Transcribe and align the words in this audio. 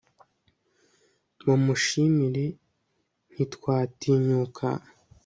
mumushimire, 1.43 2.45
ntitwatinyuka 3.31 4.67